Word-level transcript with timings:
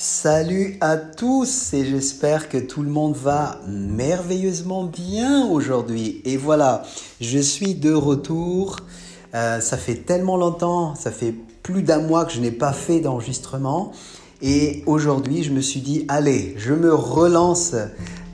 Salut 0.00 0.76
à 0.80 0.96
tous 0.96 1.72
et 1.72 1.84
j'espère 1.84 2.48
que 2.48 2.56
tout 2.56 2.82
le 2.82 2.88
monde 2.88 3.16
va 3.16 3.60
merveilleusement 3.66 4.84
bien 4.84 5.44
aujourd'hui. 5.48 6.22
Et 6.24 6.36
voilà, 6.36 6.84
je 7.20 7.40
suis 7.40 7.74
de 7.74 7.92
retour. 7.92 8.76
Euh, 9.34 9.58
ça 9.58 9.76
fait 9.76 9.96
tellement 9.96 10.36
longtemps, 10.36 10.94
ça 10.94 11.10
fait 11.10 11.34
plus 11.64 11.82
d'un 11.82 11.98
mois 11.98 12.26
que 12.26 12.32
je 12.32 12.38
n'ai 12.38 12.52
pas 12.52 12.72
fait 12.72 13.00
d'enregistrement. 13.00 13.90
Et 14.40 14.84
aujourd'hui, 14.86 15.42
je 15.42 15.50
me 15.50 15.60
suis 15.60 15.80
dit, 15.80 16.04
allez, 16.06 16.54
je 16.58 16.74
me 16.74 16.94
relance 16.94 17.74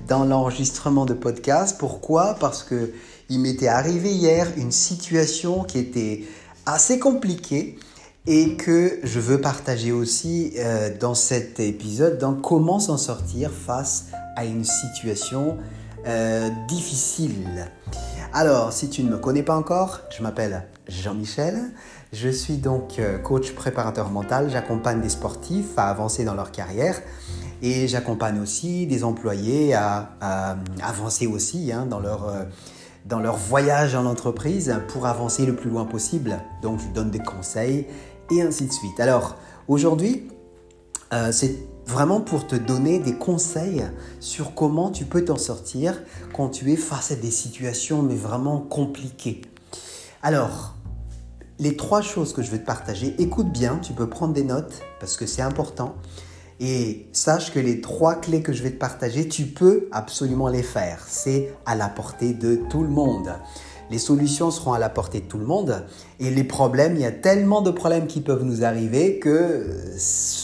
dans 0.07 0.27
l'enregistrement 0.27 1.07
de 1.07 1.15
podcast. 1.15 1.77
Pourquoi? 1.79 2.37
Parce 2.39 2.63
que 2.63 2.93
il 3.31 3.41
m'était 3.41 3.69
arrivé 3.69 4.13
hier 4.13 4.49
une 4.59 4.71
situation 4.71 5.65
qui 5.65 5.79
était 5.79 6.25
assez 6.67 6.99
compliquée 6.99 7.79
et 8.27 8.57
que 8.57 9.01
je 9.03 9.21
veux 9.21 9.41
partager 9.41 9.93
aussi 9.93 10.55
euh, 10.59 10.91
dans 10.99 11.15
cet 11.15 11.61
épisode 11.61 12.19
dans 12.19 12.35
comment 12.35 12.79
s'en 12.79 12.97
sortir 12.97 13.51
face 13.51 14.07
à 14.37 14.47
une 14.47 14.65
situation 14.65 15.59
euh, 16.07 16.49
difficile. 16.67 17.71
Alors, 18.33 18.73
si 18.73 18.89
tu 18.89 19.05
ne 19.05 19.11
me 19.11 19.19
connais 19.19 19.43
pas 19.43 19.55
encore, 19.55 20.01
je 20.11 20.23
m'appelle 20.23 20.67
Jean-Michel. 20.89 21.73
Je 22.13 22.29
suis 22.31 22.57
donc 22.57 22.99
euh, 22.99 23.19
coach 23.19 23.53
préparateur 23.53 24.11
mental. 24.11 24.49
J'accompagne 24.51 25.01
des 25.01 25.11
sportifs 25.11 25.77
à 25.77 25.91
avancer 25.91 26.25
dans 26.25 26.35
leur 26.35 26.51
carrière 26.51 27.01
et 27.63 27.89
j'accompagne 27.89 28.41
aussi 28.41 28.87
des 28.87 29.05
employés 29.05 29.75
à, 29.75 30.57
avancer 30.83 31.27
aussi 31.27 31.73
hein, 31.73 31.87
dans 31.87 32.01
leur 32.01 32.33
dans 33.07 33.21
leur 33.21 33.37
voyage 33.37 33.95
en 33.95 34.07
entreprise 34.07 34.75
pour 34.89 35.07
avancer 35.07 35.45
le 35.45 35.55
plus 35.55 35.69
loin 35.69 35.85
possible. 35.85 36.39
Donc, 36.63 36.81
je 36.81 36.89
donne 36.89 37.11
des 37.11 37.19
conseils 37.19 37.87
et 38.31 38.43
ainsi 38.43 38.67
de 38.67 38.73
suite. 38.73 38.99
Alors, 39.01 39.37
aujourd'hui, 39.69 40.29
euh, 41.13 41.33
c'est 41.33 41.57
vraiment 41.87 42.21
pour 42.21 42.47
te 42.47 42.57
donner 42.57 42.99
des 42.99 43.15
conseils 43.15 43.85
sur 44.21 44.55
comment 44.55 44.91
tu 44.91 45.05
peux 45.05 45.25
t'en 45.25 45.37
sortir 45.37 46.03
quand 46.33 46.49
tu 46.49 46.73
es 46.73 46.77
face 46.77 47.11
à 47.11 47.17
des 47.17 47.31
situations 47.31 48.03
mais 48.03 48.15
vraiment 48.15 48.59
compliquées. 48.59 49.43
Alors, 50.23 50.75
les 51.59 51.77
trois 51.77 52.01
choses 52.01 52.33
que 52.33 52.43
je 52.43 52.51
vais 52.51 52.59
te 52.59 52.67
partager, 52.67 53.15
écoute 53.19 53.53
bien, 53.53 53.79
tu 53.79 53.93
peux 53.93 54.09
prendre 54.09 54.33
des 54.33 54.45
notes 54.45 54.81
parce 54.99 55.17
que 55.17 55.27
c'est 55.27 55.43
important. 55.43 55.95
Et 56.61 57.09
sache 57.13 57.53
que 57.53 57.59
les 57.59 57.81
trois 57.81 58.15
clés 58.15 58.43
que 58.43 58.53
je 58.53 58.63
vais 58.63 58.71
te 58.71 58.79
partager, 58.79 59.29
tu 59.29 59.45
peux 59.45 59.89
absolument 59.93 60.49
les 60.49 60.63
faire. 60.63 61.05
C'est 61.07 61.53
à 61.67 61.75
la 61.75 61.89
portée 61.89 62.33
de 62.33 62.57
tout 62.71 62.83
le 62.83 62.89
monde 62.89 63.33
les 63.95 64.01
solutions 64.01 64.51
seront 64.51 64.73
à 64.73 64.81
la 64.81 64.89
portée 64.89 65.21
de 65.21 65.27
tout 65.27 65.39
le 65.39 65.47
monde. 65.47 65.85
Et 66.19 66.29
les 66.29 66.43
problèmes, 66.43 66.97
il 66.97 67.03
y 67.03 67.05
a 67.05 67.13
tellement 67.13 67.63
de 67.63 67.71
problèmes 67.71 68.09
qui 68.09 68.21
peuvent 68.21 68.43
nous 68.43 68.65
arriver 68.65 69.21
que 69.21 69.69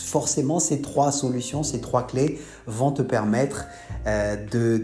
forcément 0.06 0.60
ces 0.60 0.80
trois 0.80 1.10
solutions, 1.10 1.64
ces 1.64 1.80
trois 1.80 2.06
clés 2.06 2.38
vont 2.68 2.92
te 2.92 3.02
permettre 3.02 3.64
euh, 4.06 4.36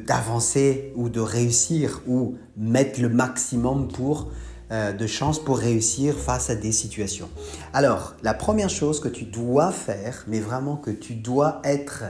d'avancer 0.05 0.92
ou 0.97 1.09
de 1.09 1.20
réussir 1.20 2.03
ou 2.09 2.34
mettre 2.56 3.00
le 3.00 3.09
maximum 3.09 3.87
pour 3.87 4.33
euh, 4.72 4.92
de 4.92 5.06
chances 5.06 5.39
pour 5.39 5.59
réussir 5.59 6.17
face 6.17 6.50
à 6.50 6.56
des 6.56 6.72
situations. 6.72 7.28
Alors, 7.72 8.14
la 8.25 8.34
première 8.34 8.69
chose 8.69 8.98
que 8.98 9.06
tu 9.06 9.27
dois 9.27 9.70
faire, 9.70 10.25
mais 10.27 10.41
vraiment 10.41 10.75
que 10.75 10.91
tu 10.91 11.14
dois 11.14 11.61
être 11.62 12.03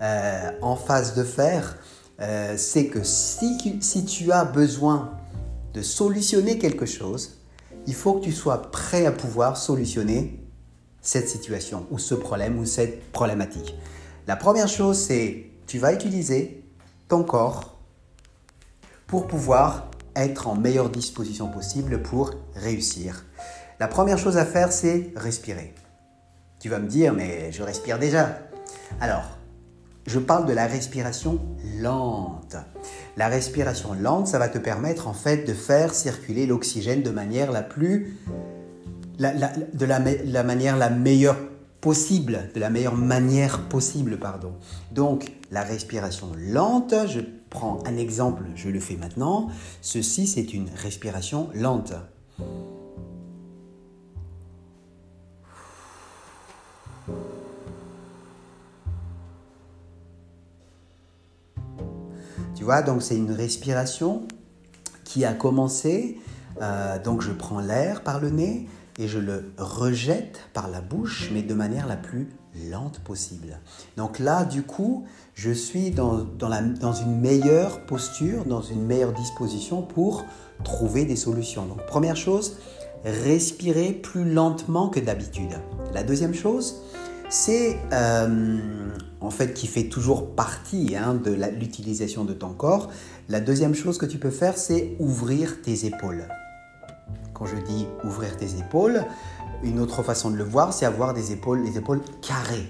euh, 0.00 0.52
en 0.62 0.74
phase 0.74 1.14
de 1.14 1.22
faire, 1.22 1.76
c'est 2.56 2.86
que 2.86 3.04
si, 3.04 3.78
si 3.80 4.04
tu 4.04 4.32
as 4.32 4.44
besoin 4.44 5.12
de 5.74 5.82
solutionner 5.82 6.58
quelque 6.58 6.86
chose, 6.86 7.38
il 7.86 7.94
faut 7.94 8.14
que 8.14 8.24
tu 8.24 8.32
sois 8.32 8.70
prêt 8.70 9.06
à 9.06 9.12
pouvoir 9.12 9.56
solutionner 9.56 10.40
cette 11.00 11.28
situation 11.28 11.86
ou 11.90 11.98
ce 11.98 12.14
problème 12.14 12.58
ou 12.58 12.64
cette 12.64 13.12
problématique. 13.12 13.74
La 14.26 14.36
première 14.36 14.68
chose, 14.68 14.98
c'est 14.98 15.46
tu 15.66 15.78
vas 15.78 15.92
utiliser 15.92 16.64
ton 17.08 17.22
corps 17.22 17.78
pour 19.06 19.26
pouvoir 19.26 19.90
être 20.14 20.48
en 20.48 20.54
meilleure 20.54 20.90
disposition 20.90 21.48
possible 21.48 22.02
pour 22.02 22.32
réussir. 22.54 23.24
La 23.80 23.88
première 23.88 24.18
chose 24.18 24.36
à 24.36 24.44
faire, 24.44 24.72
c'est 24.72 25.12
respirer. 25.16 25.74
Tu 26.58 26.68
vas 26.68 26.78
me 26.78 26.88
dire, 26.88 27.14
mais 27.14 27.52
je 27.52 27.62
respire 27.62 27.98
déjà. 27.98 28.38
Alors, 29.00 29.38
je 30.06 30.18
parle 30.18 30.46
de 30.46 30.52
la 30.52 30.66
respiration 30.66 31.38
lente. 31.80 32.56
La 33.18 33.26
respiration 33.26 33.94
lente, 33.94 34.28
ça 34.28 34.38
va 34.38 34.48
te 34.48 34.58
permettre 34.58 35.08
en 35.08 35.12
fait 35.12 35.38
de 35.38 35.52
faire 35.52 35.92
circuler 35.92 36.46
l'oxygène 36.46 37.02
de 37.02 37.10
manière 37.10 37.50
la 37.50 37.62
plus, 37.62 38.16
meilleure 40.90 41.36
possible, 41.80 42.48
de 42.54 42.60
la 42.60 42.70
meilleure 42.70 42.94
manière 42.94 43.62
possible, 43.62 44.20
pardon. 44.20 44.52
Donc, 44.92 45.32
la 45.50 45.64
respiration 45.64 46.28
lente, 46.38 46.94
je 47.08 47.18
prends 47.50 47.82
un 47.86 47.96
exemple, 47.96 48.44
je 48.54 48.68
le 48.68 48.78
fais 48.78 48.94
maintenant. 48.94 49.48
Ceci, 49.82 50.28
c'est 50.28 50.54
une 50.54 50.68
respiration 50.76 51.48
lente. 51.54 51.94
Tu 62.58 62.64
vois, 62.64 62.82
donc 62.82 63.02
c'est 63.02 63.16
une 63.16 63.30
respiration 63.30 64.26
qui 65.04 65.24
a 65.24 65.32
commencé. 65.32 66.18
Euh, 66.60 67.00
donc 67.00 67.22
je 67.22 67.30
prends 67.30 67.60
l'air 67.60 68.02
par 68.02 68.18
le 68.18 68.30
nez 68.30 68.66
et 68.98 69.06
je 69.06 69.20
le 69.20 69.52
rejette 69.58 70.40
par 70.54 70.66
la 70.66 70.80
bouche, 70.80 71.30
mais 71.32 71.42
de 71.42 71.54
manière 71.54 71.86
la 71.86 71.94
plus 71.94 72.26
lente 72.68 72.98
possible. 72.98 73.60
Donc 73.96 74.18
là, 74.18 74.44
du 74.44 74.64
coup, 74.64 75.04
je 75.34 75.52
suis 75.52 75.92
dans, 75.92 76.24
dans 76.24 76.92
une 76.94 77.20
meilleure 77.20 77.86
posture, 77.86 78.44
dans 78.44 78.62
une 78.62 78.84
meilleure 78.84 79.12
disposition 79.12 79.82
pour 79.82 80.24
trouver 80.64 81.04
des 81.04 81.14
solutions. 81.14 81.64
Donc 81.64 81.86
première 81.86 82.16
chose, 82.16 82.56
respirer 83.04 83.92
plus 83.92 84.28
lentement 84.28 84.88
que 84.88 84.98
d'habitude. 84.98 85.60
La 85.94 86.02
deuxième 86.02 86.34
chose, 86.34 86.82
c'est 87.28 87.78
euh, 87.92 88.58
en 89.20 89.30
fait 89.30 89.52
qui 89.54 89.66
fait 89.66 89.84
toujours 89.84 90.34
partie 90.34 90.96
hein, 90.96 91.14
de 91.14 91.32
l'utilisation 91.58 92.24
de 92.24 92.32
ton 92.32 92.52
corps. 92.52 92.90
La 93.28 93.40
deuxième 93.40 93.74
chose 93.74 93.98
que 93.98 94.06
tu 94.06 94.18
peux 94.18 94.30
faire, 94.30 94.56
c'est 94.56 94.96
ouvrir 94.98 95.60
tes 95.62 95.86
épaules. 95.86 96.28
Quand 97.34 97.46
je 97.46 97.56
dis 97.56 97.86
ouvrir 98.04 98.36
tes 98.36 98.58
épaules, 98.58 99.04
une 99.62 99.78
autre 99.80 100.02
façon 100.02 100.30
de 100.30 100.36
le 100.36 100.44
voir, 100.44 100.72
c'est 100.72 100.86
avoir 100.86 101.14
des 101.14 101.32
épaules, 101.32 101.62
les 101.62 101.78
épaules 101.78 102.00
carrées. 102.22 102.66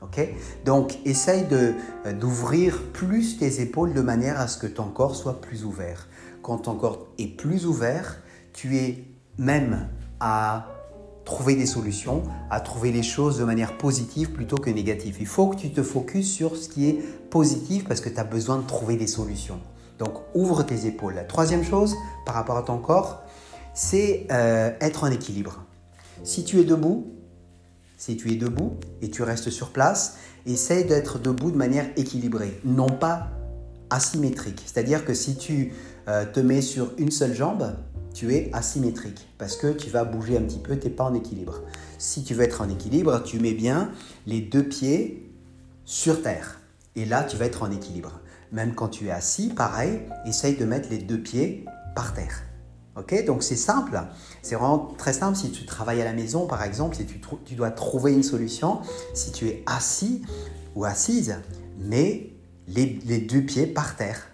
Ok? 0.00 0.20
Donc, 0.64 0.98
essaye 1.04 1.46
d'ouvrir 2.18 2.82
plus 2.92 3.38
tes 3.38 3.60
épaules 3.60 3.92
de 3.92 4.00
manière 4.00 4.40
à 4.40 4.48
ce 4.48 4.58
que 4.58 4.66
ton 4.66 4.86
corps 4.86 5.14
soit 5.14 5.40
plus 5.40 5.64
ouvert. 5.64 6.08
Quand 6.42 6.58
ton 6.58 6.74
corps 6.74 7.06
est 7.18 7.36
plus 7.36 7.66
ouvert, 7.66 8.18
tu 8.52 8.76
es 8.76 9.04
même 9.38 9.88
à 10.18 10.71
trouver 11.24 11.54
des 11.54 11.66
solutions, 11.66 12.22
à 12.50 12.60
trouver 12.60 12.90
les 12.90 13.02
choses 13.02 13.38
de 13.38 13.44
manière 13.44 13.78
positive 13.78 14.30
plutôt 14.30 14.56
que 14.56 14.70
négative. 14.70 15.16
Il 15.20 15.26
faut 15.26 15.48
que 15.48 15.56
tu 15.56 15.70
te 15.70 15.82
focuses 15.82 16.30
sur 16.30 16.56
ce 16.56 16.68
qui 16.68 16.88
est 16.88 16.94
positif 17.30 17.84
parce 17.84 18.00
que 18.00 18.08
tu 18.08 18.18
as 18.18 18.24
besoin 18.24 18.58
de 18.58 18.66
trouver 18.66 18.96
des 18.96 19.06
solutions. 19.06 19.60
Donc 19.98 20.14
ouvre 20.34 20.62
tes 20.64 20.86
épaules. 20.86 21.14
La 21.14 21.24
troisième 21.24 21.64
chose 21.64 21.96
par 22.26 22.34
rapport 22.34 22.56
à 22.56 22.62
ton 22.62 22.78
corps, 22.78 23.22
c'est 23.74 24.26
euh, 24.30 24.72
être 24.80 25.04
en 25.04 25.10
équilibre. 25.10 25.64
Si 26.24 26.44
tu 26.44 26.60
es 26.60 26.64
debout, 26.64 27.06
si 27.96 28.16
tu 28.16 28.32
es 28.32 28.36
debout 28.36 28.74
et 29.00 29.10
tu 29.10 29.22
restes 29.22 29.50
sur 29.50 29.70
place, 29.70 30.16
essaye 30.44 30.84
d'être 30.84 31.18
debout 31.18 31.50
de 31.50 31.56
manière 31.56 31.86
équilibrée, 31.96 32.60
non 32.64 32.88
pas 32.88 33.28
asymétrique. 33.90 34.62
C'est-à-dire 34.66 35.04
que 35.04 35.14
si 35.14 35.36
tu 35.36 35.72
euh, 36.08 36.24
te 36.24 36.40
mets 36.40 36.62
sur 36.62 36.90
une 36.98 37.10
seule 37.10 37.34
jambe, 37.34 37.74
tu 38.12 38.34
es 38.34 38.50
asymétrique 38.52 39.28
parce 39.38 39.56
que 39.56 39.72
tu 39.72 39.90
vas 39.90 40.04
bouger 40.04 40.36
un 40.36 40.42
petit 40.42 40.58
peu, 40.58 40.78
tu 40.78 40.86
n'es 40.86 40.92
pas 40.92 41.04
en 41.04 41.14
équilibre. 41.14 41.60
Si 41.98 42.24
tu 42.24 42.34
veux 42.34 42.44
être 42.44 42.60
en 42.60 42.68
équilibre, 42.68 43.22
tu 43.22 43.38
mets 43.38 43.54
bien 43.54 43.90
les 44.26 44.40
deux 44.40 44.64
pieds 44.64 45.30
sur 45.84 46.22
terre. 46.22 46.60
Et 46.96 47.04
là, 47.04 47.24
tu 47.24 47.36
vas 47.36 47.46
être 47.46 47.62
en 47.62 47.70
équilibre. 47.70 48.20
Même 48.50 48.74
quand 48.74 48.88
tu 48.88 49.06
es 49.06 49.10
assis, 49.10 49.48
pareil, 49.48 50.00
essaye 50.26 50.56
de 50.56 50.64
mettre 50.64 50.90
les 50.90 50.98
deux 50.98 51.20
pieds 51.20 51.64
par 51.94 52.12
terre. 52.12 52.42
Ok? 52.96 53.24
Donc 53.24 53.42
c'est 53.42 53.56
simple. 53.56 54.00
C'est 54.42 54.56
vraiment 54.56 54.92
très 54.98 55.14
simple. 55.14 55.36
Si 55.36 55.50
tu 55.50 55.64
travailles 55.64 56.02
à 56.02 56.04
la 56.04 56.12
maison, 56.12 56.46
par 56.46 56.62
exemple, 56.62 56.96
si 56.96 57.06
tu, 57.06 57.54
dois 57.54 57.70
trouver 57.70 58.12
une 58.12 58.22
solution, 58.22 58.80
si 59.14 59.32
tu 59.32 59.48
es 59.48 59.62
assis 59.64 60.22
ou 60.74 60.84
assise, 60.84 61.36
mets 61.78 62.30
les 62.68 63.18
deux 63.18 63.42
pieds 63.42 63.66
par 63.66 63.96
terre 63.96 64.28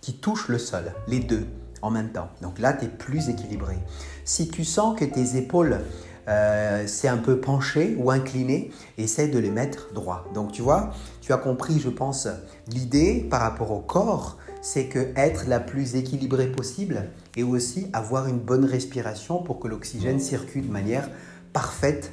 qui 0.00 0.14
touchent 0.14 0.48
le 0.48 0.58
sol, 0.58 0.92
les 1.06 1.20
deux 1.20 1.46
en 1.82 1.90
même 1.90 2.10
temps. 2.10 2.28
Donc 2.40 2.58
là, 2.58 2.72
tu 2.72 2.86
es 2.86 2.88
plus 2.88 3.28
équilibré. 3.28 3.76
Si 4.24 4.48
tu 4.48 4.64
sens 4.64 4.98
que 4.98 5.04
tes 5.04 5.36
épaules 5.36 5.80
euh, 6.28 6.86
un 7.04 7.16
peu 7.16 7.40
penché 7.40 7.96
ou 7.98 8.10
incliné, 8.10 8.70
essaie 8.96 9.28
de 9.28 9.38
les 9.38 9.50
mettre 9.50 9.92
droit. 9.92 10.24
Donc 10.34 10.52
tu 10.52 10.62
vois, 10.62 10.92
tu 11.20 11.32
as 11.32 11.36
compris, 11.36 11.80
je 11.80 11.88
pense, 11.88 12.28
l'idée 12.68 13.26
par 13.28 13.40
rapport 13.40 13.72
au 13.72 13.80
corps, 13.80 14.38
c'est 14.60 14.86
que 14.86 15.12
être 15.16 15.48
la 15.48 15.58
plus 15.58 15.96
équilibrée 15.96 16.46
possible 16.46 17.08
et 17.36 17.42
aussi 17.42 17.88
avoir 17.92 18.28
une 18.28 18.38
bonne 18.38 18.64
respiration 18.64 19.42
pour 19.42 19.58
que 19.58 19.66
l'oxygène 19.66 20.20
circule 20.20 20.68
de 20.68 20.72
manière 20.72 21.10
parfaite 21.52 22.12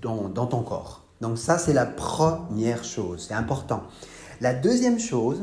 dans 0.00 0.46
ton 0.46 0.62
corps. 0.62 1.02
Donc 1.20 1.38
ça, 1.38 1.58
c'est 1.58 1.72
la 1.72 1.86
première 1.86 2.84
chose, 2.84 3.26
c'est 3.28 3.34
important. 3.34 3.82
La 4.40 4.54
deuxième 4.54 5.00
chose, 5.00 5.42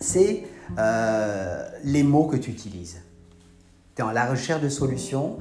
c'est 0.00 0.44
euh, 0.78 1.68
les 1.84 2.02
mots 2.02 2.26
que 2.26 2.36
tu 2.36 2.50
utilises. 2.50 3.02
Dans 3.96 4.12
la 4.12 4.26
recherche 4.26 4.62
de 4.62 4.68
solutions, 4.68 5.38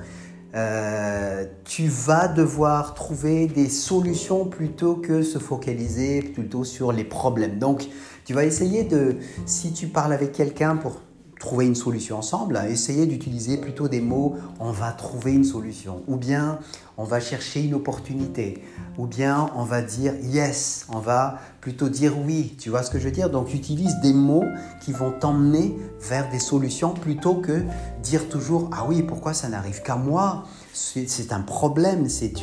euh, 0.55 1.45
tu 1.63 1.87
vas 1.87 2.27
devoir 2.27 2.95
trouver 2.95 3.45
des 3.45 3.69
solutions 3.69 4.45
plutôt 4.45 4.95
que 4.95 5.21
se 5.21 5.37
focaliser 5.37 6.21
plutôt 6.21 6.63
sur 6.63 6.91
les 6.91 7.03
problèmes. 7.03 7.59
Donc, 7.59 7.87
tu 8.25 8.33
vas 8.33 8.45
essayer 8.45 8.83
de, 8.83 9.17
si 9.45 9.73
tu 9.73 9.87
parles 9.87 10.13
avec 10.13 10.31
quelqu'un 10.31 10.75
pour 10.75 11.01
trouver 11.39 11.65
une 11.65 11.75
solution 11.75 12.17
ensemble, 12.17 12.59
essayer 12.69 13.05
d'utiliser 13.05 13.57
plutôt 13.57 13.87
des 13.87 14.01
mots 14.01 14.35
on 14.59 14.71
va 14.71 14.91
trouver 14.91 15.33
une 15.33 15.45
solution, 15.45 16.03
ou 16.07 16.17
bien 16.17 16.59
on 16.97 17.05
va 17.05 17.21
chercher 17.21 17.63
une 17.63 17.73
opportunité, 17.73 18.61
ou 18.97 19.07
bien 19.07 19.49
on 19.55 19.63
va 19.63 19.81
dire 19.81 20.13
yes, 20.21 20.85
on 20.89 20.99
va 20.99 21.39
plutôt 21.61 21.87
dire 21.87 22.13
oui, 22.25 22.55
tu 22.59 22.69
vois 22.69 22.83
ce 22.83 22.91
que 22.91 22.99
je 22.99 23.05
veux 23.05 23.11
dire? 23.11 23.29
Donc 23.29 23.53
utilise 23.53 23.95
des 24.01 24.13
mots 24.13 24.43
qui 24.81 24.91
vont 24.91 25.11
t'emmener 25.11 25.77
vers 26.01 26.29
des 26.29 26.39
solutions 26.39 26.93
plutôt 26.93 27.35
que 27.35 27.63
dire 28.03 28.27
toujours 28.27 28.69
ah 28.73 28.85
oui, 28.87 29.01
pourquoi 29.01 29.33
ça 29.33 29.47
n'arrive 29.47 29.81
qu'à 29.81 29.95
moi? 29.95 30.43
C'est 30.73 31.31
un 31.31 31.41
problème, 31.41 32.09
c'est 32.09 32.33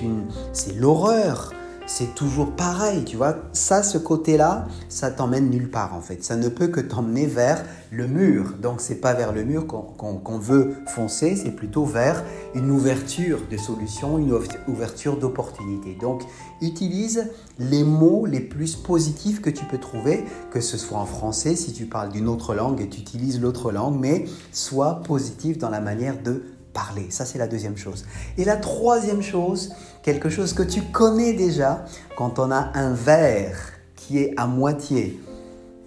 l'horreur 0.74 1.52
c'est 1.86 2.14
toujours 2.14 2.50
pareil, 2.52 3.04
tu 3.04 3.16
vois. 3.16 3.36
Ça, 3.52 3.82
ce 3.82 3.98
côté-là, 3.98 4.66
ça 4.88 5.10
t'emmène 5.10 5.50
nulle 5.50 5.70
part 5.70 5.94
en 5.94 6.00
fait. 6.00 6.24
Ça 6.24 6.36
ne 6.36 6.48
peut 6.48 6.68
que 6.68 6.80
t'emmener 6.80 7.26
vers 7.26 7.64
le 7.90 8.06
mur. 8.06 8.54
Donc, 8.60 8.80
c'est 8.80 8.96
pas 8.96 9.14
vers 9.14 9.32
le 9.32 9.44
mur 9.44 9.66
qu'on 9.66 10.38
veut 10.38 10.74
foncer, 10.86 11.36
c'est 11.36 11.52
plutôt 11.52 11.84
vers 11.84 12.24
une 12.54 12.70
ouverture 12.70 13.38
de 13.50 13.56
solutions, 13.56 14.18
une 14.18 14.36
ouverture 14.66 15.16
d'opportunités. 15.16 15.96
Donc, 16.00 16.22
utilise 16.60 17.30
les 17.58 17.84
mots 17.84 18.26
les 18.26 18.40
plus 18.40 18.76
positifs 18.76 19.40
que 19.40 19.50
tu 19.50 19.64
peux 19.64 19.78
trouver, 19.78 20.24
que 20.50 20.60
ce 20.60 20.76
soit 20.76 20.98
en 20.98 21.06
français, 21.06 21.54
si 21.54 21.72
tu 21.72 21.86
parles 21.86 22.10
d'une 22.10 22.28
autre 22.28 22.54
langue 22.54 22.80
et 22.80 22.88
tu 22.88 23.00
utilises 23.00 23.40
l'autre 23.40 23.70
langue, 23.72 23.98
mais 23.98 24.24
sois 24.52 25.02
positif 25.04 25.58
dans 25.58 25.70
la 25.70 25.80
manière 25.80 26.20
de 26.22 26.42
parler. 26.76 27.06
Ça, 27.08 27.24
c'est 27.24 27.38
la 27.38 27.48
deuxième 27.48 27.78
chose. 27.78 28.04
Et 28.36 28.44
la 28.44 28.56
troisième 28.56 29.22
chose, 29.22 29.74
quelque 30.02 30.28
chose 30.28 30.52
que 30.52 30.62
tu 30.62 30.82
connais 30.82 31.32
déjà, 31.32 31.86
quand 32.18 32.38
on 32.38 32.50
a 32.50 32.70
un 32.74 32.92
verre 32.92 33.56
qui 33.96 34.18
est 34.18 34.34
à 34.36 34.46
moitié 34.46 35.18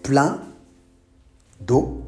plein 0.02 0.42
d'eau, 1.62 2.02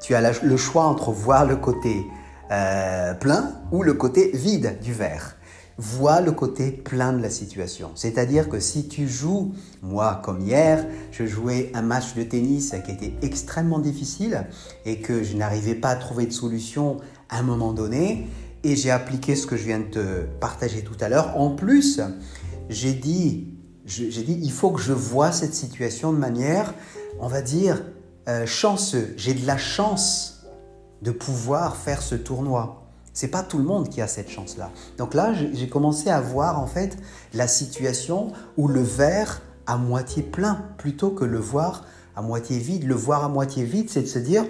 tu 0.00 0.14
as 0.14 0.42
le 0.42 0.56
choix 0.56 0.84
entre 0.84 1.10
voir 1.10 1.44
le 1.44 1.56
côté 1.56 2.06
euh, 2.52 3.14
plein 3.14 3.50
ou 3.72 3.82
le 3.82 3.94
côté 3.94 4.30
vide 4.32 4.78
du 4.80 4.92
verre. 4.92 5.36
Vois 5.76 6.20
le 6.20 6.30
côté 6.30 6.70
plein 6.70 7.12
de 7.12 7.20
la 7.20 7.30
situation. 7.30 7.90
C'est-à-dire 7.96 8.48
que 8.48 8.60
si 8.60 8.86
tu 8.86 9.08
joues, 9.08 9.54
moi 9.82 10.20
comme 10.22 10.40
hier, 10.40 10.86
je 11.10 11.26
jouais 11.26 11.72
un 11.74 11.82
match 11.82 12.14
de 12.14 12.22
tennis 12.22 12.76
qui 12.84 12.92
était 12.92 13.14
extrêmement 13.22 13.80
difficile 13.80 14.46
et 14.84 15.00
que 15.00 15.24
je 15.24 15.36
n'arrivais 15.36 15.74
pas 15.74 15.88
à 15.88 15.96
trouver 15.96 16.26
de 16.26 16.32
solution 16.32 16.98
un 17.38 17.42
moment 17.42 17.72
donné, 17.72 18.28
et 18.64 18.76
j'ai 18.76 18.90
appliqué 18.90 19.36
ce 19.36 19.46
que 19.46 19.56
je 19.56 19.64
viens 19.64 19.80
de 19.80 19.84
te 19.84 20.22
partager 20.40 20.82
tout 20.82 20.96
à 21.00 21.08
l'heure. 21.08 21.36
En 21.36 21.50
plus, 21.50 22.00
j'ai 22.68 22.94
dit, 22.94 23.48
j'ai 23.86 24.22
dit, 24.22 24.38
il 24.42 24.52
faut 24.52 24.70
que 24.70 24.80
je 24.80 24.92
vois 24.92 25.32
cette 25.32 25.54
situation 25.54 26.12
de 26.12 26.18
manière, 26.18 26.74
on 27.20 27.28
va 27.28 27.42
dire, 27.42 27.82
euh, 28.28 28.46
chanceux. 28.46 29.12
J'ai 29.16 29.34
de 29.34 29.46
la 29.46 29.58
chance 29.58 30.46
de 31.02 31.10
pouvoir 31.10 31.76
faire 31.76 32.00
ce 32.00 32.14
tournoi. 32.14 32.86
C'est 33.12 33.28
pas 33.28 33.42
tout 33.42 33.58
le 33.58 33.64
monde 33.64 33.90
qui 33.90 34.00
a 34.00 34.08
cette 34.08 34.30
chance-là. 34.30 34.70
Donc 34.96 35.14
là, 35.14 35.32
j'ai 35.34 35.68
commencé 35.68 36.08
à 36.08 36.20
voir 36.20 36.58
en 36.58 36.66
fait 36.66 36.96
la 37.34 37.46
situation 37.46 38.32
où 38.56 38.66
le 38.66 38.80
verre 38.80 39.42
à 39.66 39.76
moitié 39.76 40.22
plein 40.22 40.64
plutôt 40.78 41.10
que 41.10 41.24
le 41.24 41.38
voir 41.38 41.84
à 42.16 42.22
moitié 42.22 42.58
vide. 42.58 42.84
Le 42.84 42.94
voir 42.94 43.24
à 43.24 43.28
moitié 43.28 43.64
vide, 43.64 43.90
c'est 43.90 44.02
de 44.02 44.06
se 44.06 44.18
dire 44.18 44.44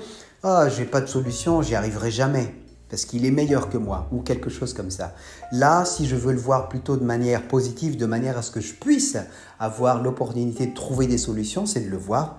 ah, 0.45 0.69
j'ai 0.69 0.85
pas 0.85 1.01
de 1.01 1.07
solution, 1.07 1.61
j'y 1.61 1.75
arriverai 1.75 2.11
jamais 2.11 2.55
parce 2.89 3.05
qu'il 3.05 3.25
est 3.25 3.31
meilleur 3.31 3.71
que 3.71 3.79
moi 3.79 4.09
ou 4.13 4.21
quelque 4.21 4.51
chose 4.51 4.75
comme 4.75 4.91
ça. 4.91 5.15
Là, 5.53 5.85
si 5.85 6.07
je 6.07 6.17
veux 6.17 6.33
le 6.33 6.39
voir 6.39 6.69
plutôt 6.69 6.97
de 6.97 7.05
manière 7.05 7.49
positive, 7.49 7.97
de 7.97 8.07
manière 8.07 8.39
à 8.39 8.43
ce 8.43 8.51
que 8.51 8.61
je 8.61 8.75
puisse 8.75 9.17
avoir 9.59 10.03
l'opportunité 10.03 10.67
de 10.67 10.75
trouver 10.75 11.07
des 11.07 11.19
solutions, 11.19 11.67
c'est 11.67 11.81
de 11.81 11.91
le 11.91 11.97
voir 11.97 12.39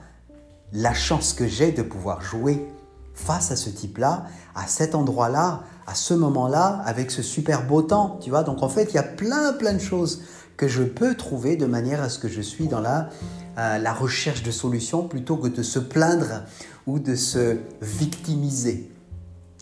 la 0.74 0.94
chance 0.94 1.34
que 1.34 1.48
j'ai 1.48 1.72
de 1.72 1.82
pouvoir 1.82 2.22
jouer 2.22 2.66
face 3.14 3.52
à 3.52 3.56
ce 3.56 3.70
type-là, 3.70 4.26
à 4.56 4.68
cet 4.68 4.94
endroit-là, 4.94 5.64
à 5.88 5.96
ce 5.96 6.14
moment-là, 6.14 6.82
avec 6.86 7.12
ce 7.12 7.22
super 7.22 7.66
beau 7.66 7.82
temps, 7.82 8.20
tu 8.22 8.30
vois. 8.30 8.44
Donc 8.44 8.62
en 8.62 8.70
fait, 8.70 8.92
il 8.92 8.96
y 8.96 9.00
a 9.00 9.04
plein 9.04 9.54
plein 9.54 9.74
de 9.74 9.80
choses 9.80 10.22
que 10.58 10.68
je 10.68 10.84
peux 10.84 11.16
trouver 11.16 11.56
de 11.56 11.66
manière 11.66 12.02
à 12.02 12.10
ce 12.10 12.20
que 12.20 12.28
je 12.28 12.42
suis 12.42 12.68
dans 12.68 12.80
la, 12.80 13.10
euh, 13.58 13.78
la 13.78 13.94
recherche 13.94 14.44
de 14.44 14.52
solutions 14.52 15.08
plutôt 15.08 15.38
que 15.38 15.48
de 15.48 15.64
se 15.64 15.80
plaindre 15.80 16.44
ou 16.88 17.00
de 17.00 17.16
se 17.16 17.58
victimiser. 17.82 18.92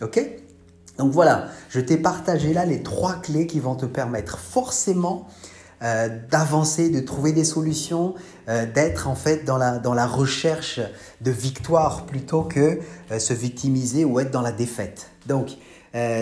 Ok? 0.02 0.43
Donc 0.98 1.12
voilà, 1.12 1.48
je 1.70 1.80
t'ai 1.80 1.98
partagé 1.98 2.54
là 2.54 2.66
les 2.66 2.84
trois 2.84 3.16
clés 3.16 3.48
qui 3.48 3.60
vont 3.60 3.76
te 3.76 3.86
permettre 3.86 4.38
forcément 4.38 5.28
euh, 5.84 6.08
d'avancer, 6.32 6.90
de 6.90 7.02
trouver 7.02 7.34
des 7.34 7.44
solutions, 7.44 8.14
euh, 8.48 8.66
d'être 8.66 9.10
en 9.10 9.16
fait 9.16 9.44
dans 9.44 9.58
la, 9.58 10.08
recherche 10.08 10.80
de 11.20 11.30
victoire 11.30 12.06
plutôt 12.06 12.44
que 12.44 12.80
euh, 13.12 13.20
se 13.20 13.34
victimiser 13.34 14.06
ou 14.06 14.20
être 14.22 14.32
dans 14.32 14.42
la 14.42 14.54
défaite. 14.54 15.10
Donc, 15.26 15.58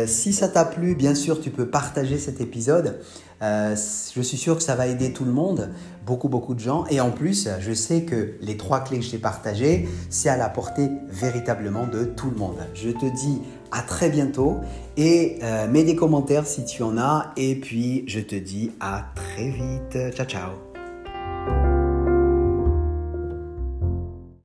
si 0.06 0.33
ça 0.33 0.50
t'a 0.50 0.65
plu, 0.65 0.95
bien 0.95 1.15
sûr, 1.15 1.39
tu 1.39 1.50
peux 1.50 1.69
partager 1.69 2.18
cet 2.18 2.41
épisode. 2.41 3.00
Je 3.42 4.22
suis 4.22 4.38
sûr 4.38 4.56
que 4.56 4.64
ça 4.64 4.76
va 4.76 4.88
aider 4.88 5.14
tout 5.14 5.26
le 5.26 5.32
monde, 5.32 5.70
beaucoup, 6.06 6.30
beaucoup 6.30 6.54
de 6.54 6.60
gens. 6.60 6.86
Et 6.90 7.02
en 7.02 7.12
plus, 7.12 7.50
je 7.60 7.74
sais 7.74 8.04
que 8.04 8.36
les 8.42 8.58
trois 8.58 8.82
clés 8.82 9.00
que 9.00 9.06
je 9.06 9.12
t'ai 9.12 9.18
partagées, 9.18 9.88
c'est 10.10 10.30
à 10.30 10.38
la 10.38 10.50
portée 10.50 10.90
véritablement 11.10 11.88
de 11.88 12.04
tout 12.04 12.30
le 12.30 12.38
monde. 12.38 12.58
Je 12.74 12.90
te 12.90 13.06
dis 13.06 13.42
à 13.72 13.82
très 13.82 14.10
bientôt 14.10 14.58
et 14.98 15.40
euh, 15.44 15.68
mets 15.68 15.84
des 15.84 15.96
commentaires 15.96 16.46
si 16.46 16.66
tu 16.66 16.84
en 16.84 16.98
as 16.98 17.32
et 17.38 17.56
puis 17.56 18.04
je 18.08 18.20
te 18.20 18.36
dis 18.36 18.72
à 18.80 19.06
très 19.16 19.50
vite. 19.50 20.14
Ciao 20.16 20.26
ciao 20.26 20.70